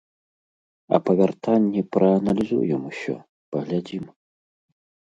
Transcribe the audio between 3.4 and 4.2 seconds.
паглядзім.